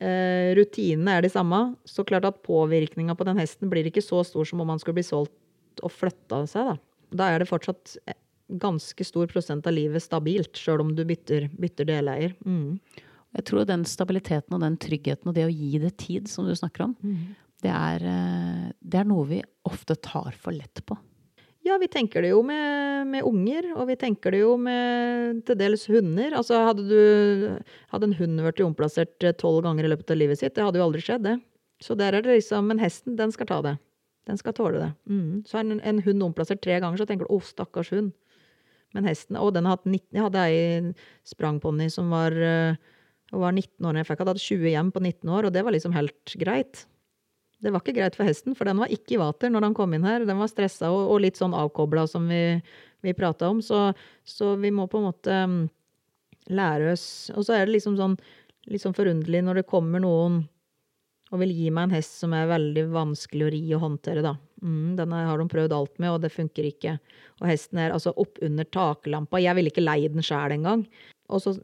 [0.00, 1.76] eh, rutinene er de samme.
[1.84, 5.00] Så klart at påvirkninga på den hesten blir ikke så stor som om man skulle
[5.00, 6.76] bli solgt og flytta seg, da.
[7.16, 8.18] Da er det fortsatt eh,
[8.62, 12.36] ganske stor prosent av livet stabilt, sjøl om du bytter, bytter deleier.
[12.46, 12.78] Mm.
[13.36, 16.54] Jeg tror den stabiliteten og den tryggheten og det å gi det tid, som du
[16.56, 16.94] snakker om,
[17.64, 20.96] det er, eh, det er noe vi ofte tar for lett på.
[21.66, 25.58] Ja, vi tenker det jo med, med unger, og vi tenker det jo med til
[25.58, 26.36] dels hunder.
[26.38, 27.58] Altså, hadde, du,
[27.90, 30.78] hadde en hund vært omplassert eh, tolv ganger i løpet av livet sitt, det hadde
[30.78, 31.40] jo aldri skjedd, det.
[31.82, 33.74] Så der er det liksom Men hesten, den skal ta det.
[34.26, 34.92] Den skal tåle det.
[35.10, 35.42] Mm.
[35.46, 38.14] Så er en, en hund omplassert tre ganger, så tenker du 'å, stakkars hund'.
[38.94, 40.94] Men hesten Og den har hatt 19 Jeg hadde ei
[41.26, 42.76] sprangponni som var, eh,
[43.32, 44.22] hun var 19 år da jeg fikk.
[44.22, 46.84] Hadde 20 hjem på 19 år, og det var liksom helt greit.
[47.64, 49.94] Det var ikke greit for hesten, for den var ikke i vater når den kom
[49.96, 50.26] inn her.
[50.28, 52.58] Den var stressa og, og litt sånn avkobla, som vi,
[53.02, 53.62] vi prata om.
[53.64, 53.88] Så,
[54.28, 55.62] så vi må på en måte um,
[56.52, 58.14] lære oss Og så er det liksom sånn
[58.70, 60.44] litt sånn forunderlig når det kommer noen
[61.34, 64.36] og vil gi meg en hest som er veldig vanskelig å ri og håndtere, da.
[64.62, 66.92] Mm, den har de prøvd alt med, og det funker ikke.
[67.40, 69.40] Og hesten er altså oppunder taklampa.
[69.42, 70.84] Jeg ville ikke leie den sjæl engang.
[71.26, 71.56] Og så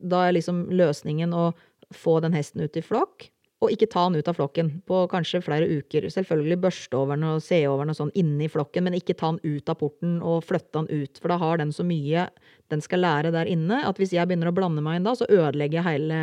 [0.00, 1.50] da er liksom løsningen å
[1.94, 3.28] få den hesten ut i flokk,
[3.60, 6.06] og ikke ta den ut av flokken på kanskje flere uker.
[6.08, 9.34] Selvfølgelig børste over den og se over den og sånn inni flokken, men ikke ta
[9.34, 11.20] den ut av porten og flytte den ut.
[11.20, 12.30] For da har den så mye
[12.72, 15.28] den skal lære der inne, at hvis jeg begynner å blande meg inn da, så
[15.28, 16.22] ødelegger jeg hele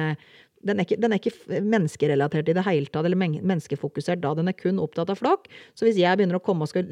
[0.66, 4.34] den er, ikke, den er ikke menneskerelatert i det hele tatt, eller men- menneskefokusert da.
[4.38, 5.48] Den er kun opptatt av flokk.
[5.78, 6.90] Så hvis jeg begynner å komme og skal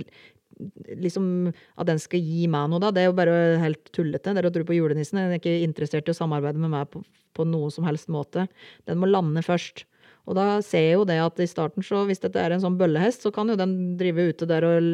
[1.01, 4.31] liksom, At den skal gi meg noe, da, det er jo bare helt tullete.
[4.31, 5.19] Det er å tro på julenissen.
[5.19, 7.01] Den er ikke interessert i å samarbeide med meg på,
[7.35, 8.47] på noe som helst måte.
[8.87, 9.83] Den må lande først.
[10.25, 12.79] Og da ser jeg jo det at i starten, så hvis dette er en sånn
[12.79, 14.87] bøllehest, så kan jo den drive ute der og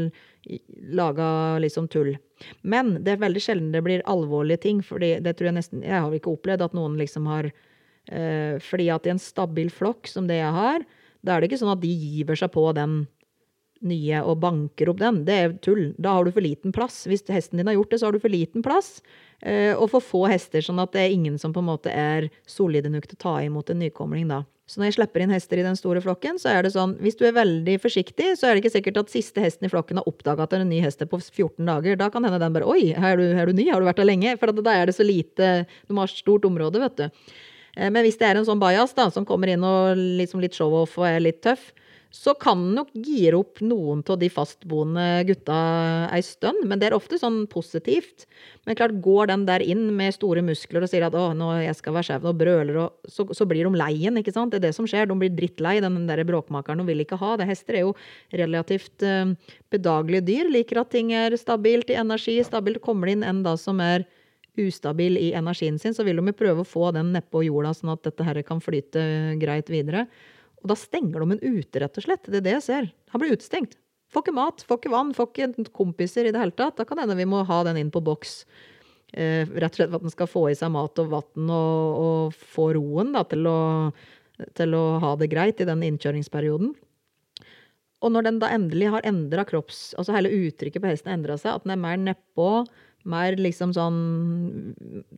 [0.91, 1.27] lage
[1.63, 2.17] liksom tull.
[2.67, 6.01] Men det er veldig sjelden det blir alvorlige ting, for det tror jeg nesten Jeg
[6.03, 7.51] har ikke opplevd at noen liksom har
[8.09, 10.81] Fordi at i en stabil flokk som det jeg har,
[11.21, 13.03] da er det ikke sånn at de giver seg på den
[13.85, 15.23] nye og banker opp den.
[15.27, 15.91] Det er tull.
[16.01, 17.03] Da har du for liten plass.
[17.09, 18.99] Hvis hesten din har gjort det, så har du for liten plass.
[19.41, 22.29] Eh, og for få hester, sånn at det er ingen som på en måte er
[22.49, 24.43] solide nok til å ta imot en nykomling da.
[24.69, 27.17] Så når jeg slipper inn hester i den store flokken, så er det sånn, hvis
[27.19, 30.07] du er veldig forsiktig, så er det ikke sikkert at siste hesten i flokken har
[30.07, 31.97] oppdaga at det er en ny hest på 14 dager.
[31.99, 33.67] Da kan hende den bare Oi, er du, er du ny?
[33.67, 34.37] Har du vært der lenge?
[34.39, 37.25] For da er det så lite De har stort område, vet du.
[37.77, 40.57] Eh, Men hvis det er en sånn bajas da, som kommer inn og liksom litt
[40.57, 41.71] show-off og er litt tøff,
[42.11, 45.57] så kan den nok gire opp noen av de fastboende gutta
[46.11, 46.65] ei stund.
[46.67, 48.25] Men det er ofte sånn positivt.
[48.67, 51.75] Men klart, går den der inn med store muskler og sier at 'å, nå jeg
[51.79, 54.51] skal være skjev' og brøler, og så, så blir de leien, ikke sant.
[54.51, 55.07] Det er det som skjer.
[55.07, 56.83] De blir drittlei, den der bråkmakeren.
[56.83, 57.47] De vil ikke ha det.
[57.47, 57.95] Hester er jo
[58.33, 59.31] relativt uh,
[59.71, 60.51] bedagelige dyr.
[60.51, 62.43] Liker at ting er stabilt i energi.
[62.43, 64.03] Stabilt kommer det inn en da som er
[64.59, 68.03] ustabil i energien sin, så vil de prøve å få den nedpå jorda, sånn at
[68.07, 69.03] dette her kan flyte
[69.41, 70.07] greit videre.
[70.61, 72.27] Og da stenger de en ute, rett og slett.
[72.27, 72.91] Det er det jeg ser.
[73.13, 73.77] Han blir utestengt.
[74.11, 76.75] Får ikke mat, får ikke vann, får ikke kompiser i det hele tatt.
[76.77, 78.41] Da kan hende vi må ha den inn på boks.
[79.11, 82.03] Eh, rett og slett for at den skal få i seg mat og vann og,
[82.03, 83.91] og, få roen da, til, å,
[84.55, 86.75] til å ha det greit i den innkjøringsperioden.
[88.01, 89.91] Og når den da endelig har endra kropps...
[89.99, 92.63] Altså hele uttrykket på hesten endra seg, at den er mer nedpå,
[93.09, 93.99] mer liksom sånn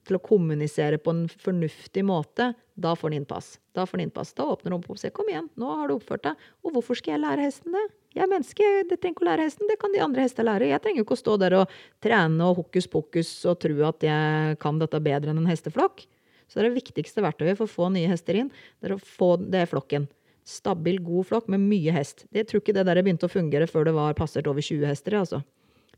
[0.08, 3.58] til å kommunisere på en fornuftig måte, da får han innpass.
[3.76, 4.34] Da får den innpass.
[4.38, 6.38] Da åpner hun opp og sier 'kom igjen, nå har du oppført deg'.
[6.64, 7.86] Og hvorfor skal jeg lære hesten det?
[8.16, 10.70] Jeg er menneske, jeg trenger ikke å lære hesten, det kan de andre hester lære.
[10.70, 11.70] Jeg trenger ikke å stå der og
[12.00, 16.06] trene og hokus pokus og tro at jeg kan dette bedre enn en hesteflokk.
[16.48, 19.38] Så det det viktigste verktøyet for å få nye hester inn, det er å få
[19.38, 20.08] det flokken.
[20.46, 22.26] Stabil, god flokk med mye hest.
[22.36, 25.16] Jeg tror ikke det der begynte å fungere før det var passert over 20 hester,
[25.18, 25.42] altså.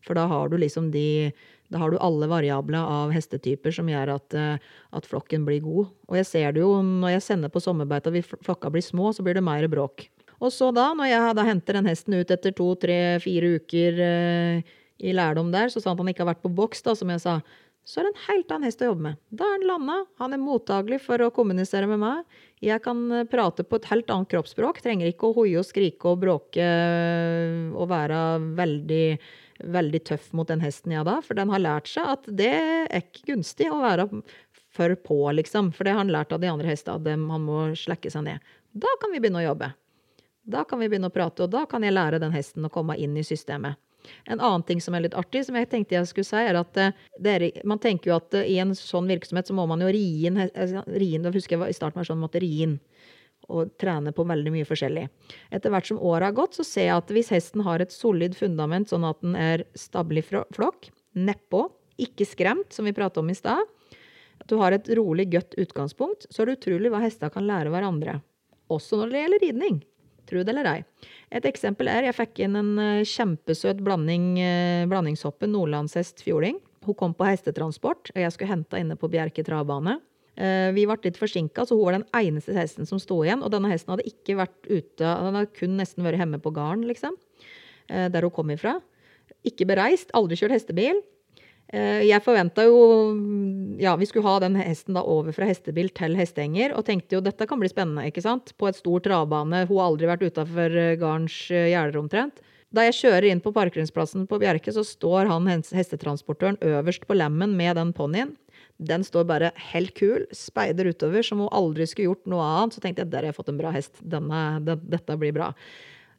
[0.06, 1.34] For da har du liksom de
[1.74, 4.58] Da har du alle variabler av hestetyper som gjør at, eh,
[4.94, 5.88] at flokken blir god.
[6.06, 9.26] Og jeg ser det jo når jeg sender på sommerbeite og flokka blir små, så
[9.26, 10.06] blir det mer bråk.
[10.38, 14.02] Og så da, når jeg da henter den hesten ut etter to, tre, fire uker
[14.06, 16.94] eh, i lærdom der, så sa han at han ikke har vært på boks, da,
[16.98, 17.40] som jeg sa,
[17.86, 19.18] så er det en helt annen hest å jobbe med.
[19.30, 22.38] Da er han landa, han er mottagelig for å kommunisere med meg.
[22.66, 26.12] Jeg kan eh, prate på et helt annet kroppsspråk, trenger ikke å hoie og skrike
[26.12, 26.70] og bråke
[27.74, 28.22] og være
[28.58, 29.06] veldig
[29.64, 33.00] veldig tøff mot den hesten jeg da, for den har lært seg at det er
[33.00, 34.08] ikke gunstig å være
[34.76, 35.72] for på, liksom.
[35.76, 38.54] For det har han lært av de andre hestene, at han må slekke seg ned.
[38.76, 39.72] Da kan vi begynne å jobbe.
[40.46, 42.98] Da kan vi begynne å prate, og da kan jeg lære den hesten å komme
[43.02, 43.80] inn i systemet.
[44.30, 46.78] En annen ting som er litt artig, som jeg tenkte jeg skulle si, er at
[46.78, 50.38] er, man tenker jo at i en sånn virksomhet så må man jo ri inn,
[50.94, 52.76] ri inn husker jeg I starten var sånn måtte ri inn
[53.52, 55.06] og trene på veldig mye forskjellig.
[55.54, 58.38] Etter hvert som året har gått, så ser jeg at hvis hesten har et solid
[58.38, 61.68] fundament, sånn at den er stabil i flokk, nedpå,
[62.02, 63.62] ikke skremt, som vi pratet om i stad,
[64.36, 67.72] at du har et rolig, godt utgangspunkt, så er det utrolig hva hester kan lære
[67.72, 68.18] hverandre.
[68.74, 69.78] Også når det gjelder ridning.
[70.26, 70.80] Tro det eller ei.
[71.38, 72.74] Et eksempel er jeg fikk inn en
[73.06, 74.34] kjempesøt blanding,
[74.90, 76.58] blandingshoppe, nordlandshest fjording.
[76.86, 80.00] Hun kom på hestetransport, og jeg skulle hente henne på Bjerke travbane.
[80.36, 83.44] Vi ble litt forsinka, så hun var den eneste hesten som sto igjen.
[83.46, 86.84] Og denne hesten hadde ikke vært ute, den hadde kun nesten vært hjemme på gården,
[86.90, 87.16] liksom.
[87.88, 88.80] Der hun kom ifra.
[89.48, 91.00] Ikke bereist, aldri kjørt hestebil.
[91.76, 92.78] Jeg forventa jo
[93.82, 97.24] Ja, vi skulle ha den hesten da over fra hestebil til hestehenger, og tenkte jo
[97.26, 98.54] dette kan bli spennende, ikke sant.
[98.60, 99.64] På et stor travbane.
[99.70, 102.44] Hun har aldri vært utafor gardens gjerder omtrent.
[102.76, 107.56] Da jeg kjører inn på parkeringsplassen på Bjerke, så står han hestetransportøren øverst på lemmen
[107.56, 108.36] med den ponnien.
[108.78, 112.76] Den står bare helt kul, speider utover som hun aldri skulle gjort noe annet.
[112.76, 114.02] Så tenkte jeg der har jeg fått en bra hest.
[114.04, 115.54] Denne, den, dette blir bra.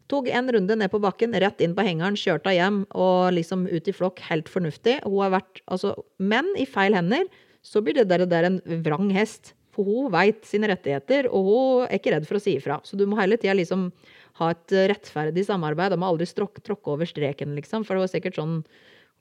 [0.09, 3.91] Tok en runde ned på bakken, rett inn på hengeren, kjørte hjem og liksom ut
[3.91, 5.01] i flokk helt fornuftig.
[5.05, 7.27] Hun har vært, altså, Men i feil hender
[7.67, 9.53] så blir det der, der en vrang hest.
[9.75, 12.79] For hun veit sine rettigheter, og hun er ikke redd for å si ifra.
[12.87, 13.91] Så du må hele tida liksom
[14.39, 15.93] ha et rettferdig samarbeid.
[15.93, 17.85] Du må aldri tråkke over streken, liksom.
[17.85, 18.63] For det var sikkert sånn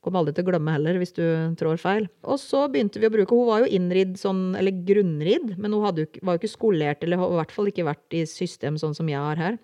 [0.06, 1.24] Kommer aldri til å glemme heller, hvis du
[1.58, 2.04] trår feil.
[2.22, 5.82] Og så begynte vi å bruke Hun var jo innridd sånn, eller grunnridd, men hun
[5.82, 9.10] hadde var jo ikke skolert, eller i hvert fall ikke vært i system sånn som
[9.10, 9.58] jeg har her.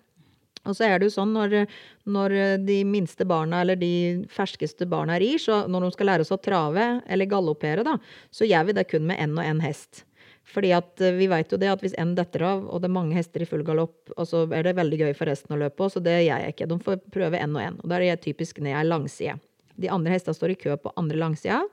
[0.67, 1.55] Og så er det jo sånn når,
[2.07, 6.35] når de minste barna, eller de ferskeste barna rir, så når de skal lære oss
[6.35, 7.95] å trave, eller galoppere, da,
[8.31, 10.03] så gjør vi det kun med én og én hest.
[10.53, 13.15] Fordi at vi veit jo det at hvis én detter av, og det er mange
[13.15, 15.87] hester i full galopp, og så er det veldig gøy for resten å løpe på,
[15.91, 16.67] så det gjør jeg ikke.
[16.71, 17.79] De får prøve én og én.
[17.79, 19.39] Og da er det typisk ned ei langside.
[19.81, 21.63] De andre hestene står i kø på andre langsida.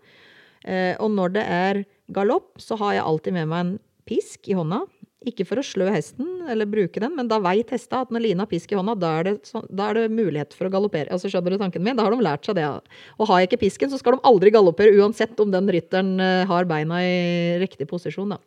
[0.65, 1.83] Eh, og når det er
[2.15, 3.77] galopp, så har jeg alltid med meg en
[4.09, 4.83] pisk i hånda.
[5.29, 8.41] Ikke for å slø hesten eller bruke den, men da veit hesta at når Line
[8.41, 11.13] har pisk i hånda, da er, det, så, da er det mulighet for å galoppere.
[11.13, 11.99] Altså, skjønner du tanken min?
[11.99, 12.69] Da har de lært seg det.
[13.19, 16.15] Og har jeg ikke pisken, så skal de aldri galoppere, uansett om den rytteren
[16.49, 18.33] har beina i riktig posisjon.
[18.33, 18.41] da.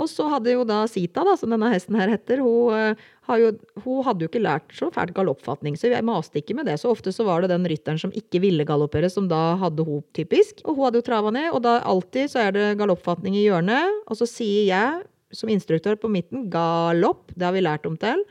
[0.00, 2.96] Og så hadde jo da Sita, da, som denne hesten her heter, hun,
[3.40, 3.50] jo,
[3.84, 6.78] hun hadde jo ikke lært så fælt galoppfatning, så jeg maste ikke med det.
[6.80, 10.00] Så ofte så var det den rytteren som ikke ville galoppere, som da hadde hun
[10.16, 10.64] typisk.
[10.64, 14.00] Og hun hadde jo trava ned, og da alltid så er det galoppfatning i hjørnet.
[14.08, 18.24] Og så sier jeg som instruktør på midten galopp, det har vi lært om til.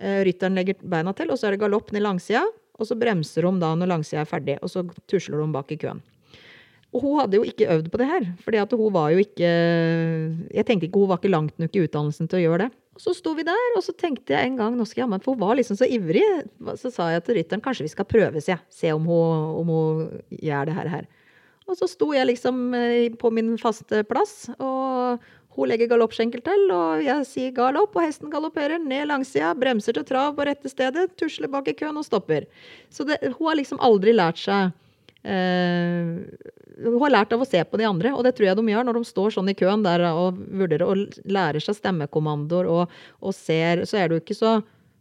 [0.00, 2.46] Rytteren legger beina til, og så er det galopp ned langsida.
[2.80, 5.78] Og så bremser de da når langsida er ferdig, og så tusler de bak i
[5.82, 6.00] køen.
[6.90, 9.50] Og hun hadde jo ikke øvd på det her, fordi at hun var jo ikke
[10.50, 12.70] Jeg tenkte ikke hun var ikke langt nok i utdannelsen til å gjøre det.
[12.98, 15.12] Og så sto vi der, og så tenkte jeg en gang nå skal jeg ha
[15.12, 16.26] meg, For hun var liksom så ivrig.
[16.80, 18.60] Så sa jeg til rytteren kanskje vi skal prøve, sier.
[18.74, 20.02] Se om hun, om hun
[20.34, 21.06] gjør det her.
[21.70, 25.22] Og så sto jeg liksom eh, på min faste plass, og
[25.54, 30.06] hun legger galoppskjenkel til, og jeg sier galopp, og hesten galopperer ned langsida, bremser til
[30.08, 32.48] trav på rette stedet, tusler bak i køen og stopper.
[32.90, 34.74] Så det, hun har liksom aldri lært seg
[35.24, 36.10] eh,
[36.80, 38.86] Hun har lært av å se på de andre, og det tror jeg de gjør
[38.88, 43.34] når de står sånn i køen der og vurderer og lærer seg stemmekommandoer og, og
[43.36, 43.84] ser.
[43.88, 44.60] Så er du ikke så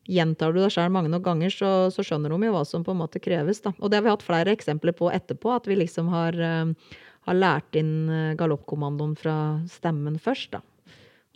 [0.09, 2.95] Gjentar du deg sjøl mange nok ganger, så, så, skjønner de jo hva som på
[2.95, 3.59] en måte kreves.
[3.61, 3.75] Da.
[3.77, 6.95] Og det har vi hatt flere eksempler på etterpå, at vi liksom har, uh,
[7.27, 9.35] har lært inn uh, galoppkommandoen fra
[9.69, 10.55] stemmen først.
[10.55, 10.63] da.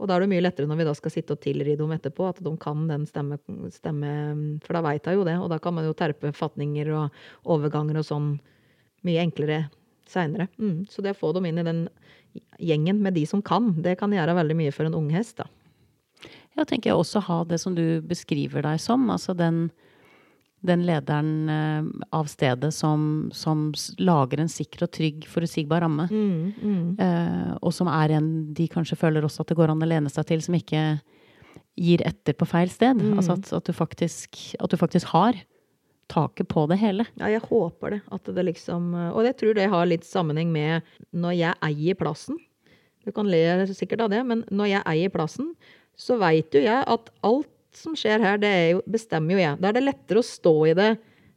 [0.01, 2.25] Og da er det mye lettere når vi da skal sitte og tilri dem etterpå,
[2.31, 3.37] at de kan den stemme,
[3.75, 4.09] stemme
[4.65, 7.21] For da veit hun jo det, og da kan man jo terpe fatninger og
[7.53, 8.31] overganger og sånn
[9.07, 9.65] mye enklere
[10.09, 10.47] seinere.
[10.61, 10.85] Mm.
[10.91, 11.85] Så det å få dem inn i den
[12.61, 15.37] gjengen med de som kan, det kan gjøre veldig mye for en ung hest.
[15.41, 15.49] da.
[16.53, 19.07] Ja, tenker jeg også ha det som du beskriver deg som.
[19.13, 19.67] Altså den,
[20.65, 26.07] den lederen eh, av stedet som, som, lager en sikker og trygg, forutsigbar ramme.
[26.11, 26.85] Mm, mm.
[27.01, 30.13] Eh, og som er en de kanskje føler også at det går an å lene
[30.13, 30.83] seg til, som ikke
[31.79, 33.01] gir etter på feil sted.
[33.01, 33.17] Mm.
[33.17, 35.39] Altså at, at, du faktisk, at, du faktisk, har
[36.11, 37.05] taket på det hele.
[37.19, 38.01] Ja, jeg håper det.
[38.13, 42.39] At det liksom Og jeg tror det har litt sammenheng med når jeg eier plassen.
[43.03, 45.51] Du kan le sikkert av det, men når jeg eier plassen,
[45.99, 49.59] så veit jo jeg at alt som skjer her, det jo, bestemmer jo jeg.
[49.59, 50.91] Da er det lettere å stå i det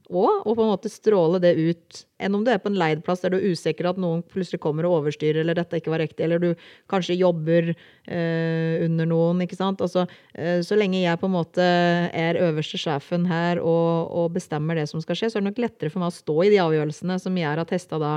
[0.07, 3.03] òg, og på en måte stråle det ut, enn om du er på en leid
[3.05, 6.01] plass der du er usikker at noen plutselig kommer og overstyrer, eller dette ikke var
[6.05, 6.49] riktig, eller du
[6.91, 9.83] kanskje jobber eh, under noen, ikke sant.
[9.85, 10.07] Altså,
[10.39, 14.87] eh, så lenge jeg på en måte er øverste sjefen her og, og, bestemmer det
[14.91, 17.19] som skal skje, så er det nok lettere for meg å stå i de avgjørelsene
[17.23, 18.15] som gjør at hesta da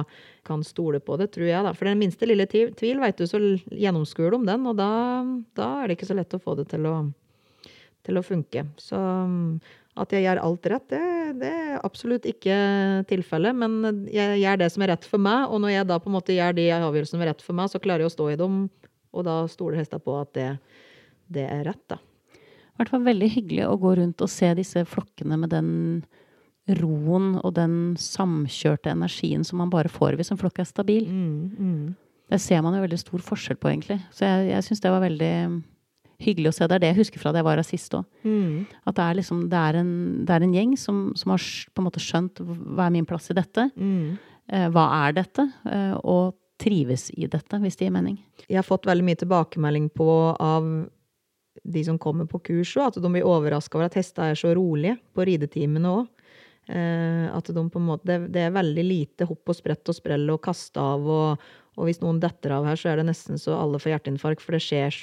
[0.48, 1.66] kan stole på det, tror jeg.
[1.66, 1.74] da.
[1.76, 4.92] For den minste lille tvil, veit du, så gjennomskuer de den, og da,
[5.58, 6.96] da, er det ikke så lett å få det til å,
[8.08, 8.66] til å funke.
[8.82, 9.00] Så
[10.00, 11.02] at jeg gjør alt rett, det,
[11.42, 12.58] det er absolutt ikke
[13.10, 13.58] tilfellet.
[13.58, 16.18] Men jeg gjør det som er rett for meg, og når jeg da på en
[16.18, 18.38] måte gjør de avgjørelsene som er rett for meg, så klarer jeg å stå i
[18.40, 18.62] dem,
[19.10, 20.50] og da stoler hesta på at det,
[21.28, 22.00] det, er rett, da.
[22.00, 25.72] Det har vært veldig hyggelig å gå rundt og se disse flokkene med den
[26.80, 31.10] roen og den samkjørte energien som man bare får hvis en flokk er stabil.
[31.10, 31.84] Mm, mm.
[32.30, 33.98] Det ser man jo veldig stor forskjell på, egentlig.
[34.14, 35.34] Så jeg, jeg syns det var veldig
[36.24, 36.68] hyggelig å se.
[36.68, 38.06] Det er det jeg husker fra da jeg var her sist òg.
[38.28, 38.68] Mm.
[38.90, 39.94] At det er, liksom, det, er en,
[40.28, 43.32] det er en gjeng som, som, har på en måte skjønt hva er min plass
[43.32, 43.70] i dette.
[43.80, 44.20] Mm.
[44.52, 45.48] Eh, hva er dette?
[45.70, 48.20] Eh, og trives i dette, hvis det gir mening.
[48.50, 50.68] Jeg har fått veldig mye tilbakemelding på av
[51.64, 54.54] de som kommer på kurs og at de blir overraska over at hester er så
[54.56, 56.08] rolige på ridetimene òg.
[56.70, 59.98] Eh, at de på en måte, det, det, er veldig lite hopp og sprett og
[59.98, 61.08] sprell og kaste av.
[61.08, 64.44] Og, og hvis noen detter av her, så er det nesten så alle får hjerteinfarkt,
[64.44, 65.00] for det skjer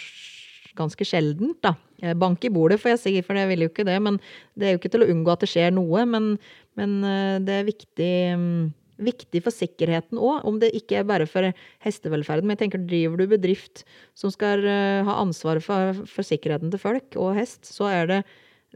[0.78, 1.74] ganske sjeldent, da.
[2.20, 3.96] Bank i bordet, får jeg si, for jeg vil jo ikke det.
[4.04, 4.18] Men
[4.54, 6.04] det er jo ikke til å unngå at det skjer noe.
[6.08, 6.34] Men,
[6.78, 8.64] men eh, det er viktig, mm,
[9.08, 11.48] viktig for sikkerheten òg, om det ikke er bare for
[11.84, 12.46] hestevelferden.
[12.46, 13.86] Men jeg tenker, driver du bedrift
[14.18, 18.24] som skal eh, ha ansvaret for, for sikkerheten til folk og hest, så er det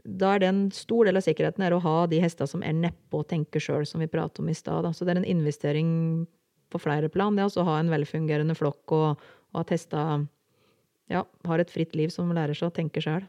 [0.01, 2.73] da er det en stor del av sikkerheten er å ha de hestene som er
[2.73, 4.87] nedpå og tenker sjøl, som vi pratet om i stad.
[4.95, 5.91] Så det er en investering
[6.71, 10.29] på flere plan, det å ha en velfungerende flokk og, og at hestene
[11.11, 13.25] ja, har et fritt liv som lærer seg å tenke sjøl.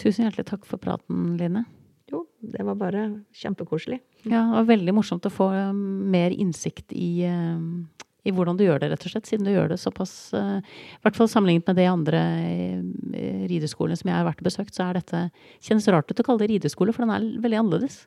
[0.00, 1.66] Tusen hjertelig takk for praten, Line.
[2.12, 4.00] Jo, det var bare kjempekoselig.
[4.24, 7.86] Ja, det var veldig morsomt å få um, mer innsikt i, um,
[8.26, 9.28] i hvordan du gjør det, rett og slett.
[9.28, 12.20] Siden du gjør det såpass uh, I hvert fall sammenlignet med de andre
[13.52, 15.24] rideskolene som jeg har vært og besøkt, så er dette
[15.64, 18.02] Kjennes rart ut å kalle det rideskole, for den er veldig annerledes.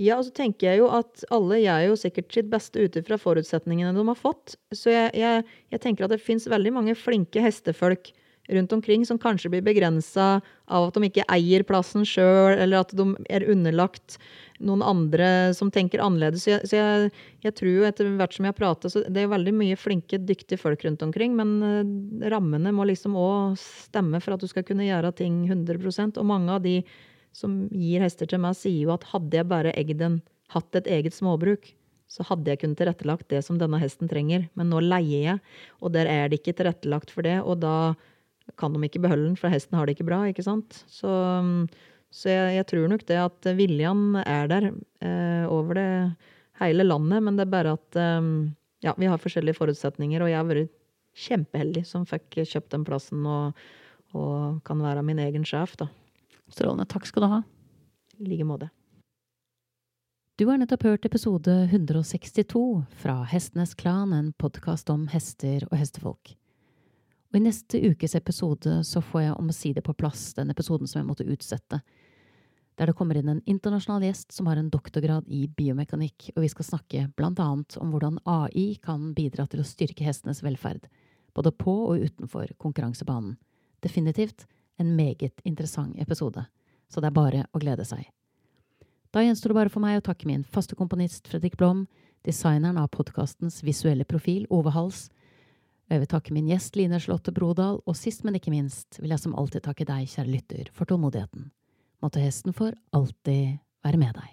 [0.00, 3.18] Ja, og så tenker jeg jo at alle gjør jo sikkert sitt beste ut fra
[3.20, 4.56] forutsetningene de har fått.
[4.72, 8.08] Så jeg, jeg, jeg tenker at det fins veldig mange flinke hestefolk
[8.48, 12.94] rundt omkring som kanskje blir begrensa av at de ikke eier plassen sjøl, eller at
[12.96, 14.18] de er underlagt
[14.62, 16.44] noen andre som tenker annerledes.
[16.44, 17.12] Så jeg, så jeg,
[17.46, 20.60] jeg tror jo etter hvert som jeg prater, så det er veldig mye flinke, dyktige
[20.60, 24.88] folk rundt omkring, men uh, rammene må liksom òg stemme for at du skal kunne
[24.88, 26.80] gjøre ting 100% Og mange av de
[27.36, 30.18] som gir hester til meg, sier jo at hadde jeg bare eggd en,
[30.52, 31.70] hatt et eget småbruk,
[32.12, 34.44] så hadde jeg kunnet tilrettelagt det som denne hesten trenger.
[34.58, 35.38] Men nå leier jeg,
[35.80, 37.38] og der er det ikke tilrettelagt for det.
[37.40, 37.94] Og da
[38.62, 40.22] kan de ikke beholde den, for hesten har det ikke bra.
[40.30, 40.82] ikke sant?
[40.90, 41.10] Så,
[42.14, 45.88] så jeg, jeg, tror nok det at viljen er der eh, over det
[46.62, 48.30] hele landet, men det er bare at eh,
[48.86, 50.78] ja, vi har forskjellige forutsetninger, og jeg har vært
[51.12, 53.58] kjempeheldig som fikk kjøpt den plassen og,
[54.16, 55.90] og kan være min egen sjef, da.
[56.52, 56.88] Strålende.
[56.88, 57.42] Takk skal du ha.
[58.20, 58.68] I like måte.
[60.40, 62.62] Du har nettopp hørt episode 162
[62.98, 66.32] fra Hestenes Klan, en podkast om hester og hestefolk.
[67.32, 70.52] Og i neste ukes episode så får jeg om å si det på plass den
[70.52, 71.78] episoden som jeg måtte utsette,
[72.76, 76.50] der det kommer inn en internasjonal gjest som har en doktorgrad i biomekanikk, og vi
[76.52, 80.84] skal snakke blant annet om hvordan AI kan bidra til å styrke hestenes velferd,
[81.32, 83.38] både på og utenfor konkurransebanen.
[83.80, 84.44] Definitivt
[84.80, 86.44] en meget interessant episode,
[86.92, 88.04] så det er bare å glede seg.
[89.12, 91.86] Da gjenstår det bare for meg å takke min faste komponist Fredrik Blom,
[92.28, 95.06] designeren av podkastens visuelle profil Ove Hals,
[95.92, 99.12] og jeg vil takke min gjest Line Slåtte Brodal, og sist, men ikke minst vil
[99.12, 101.50] jeg som alltid takke deg, kjære lytter, for tålmodigheten.
[102.00, 104.30] Måtte hesten for alltid være med deg.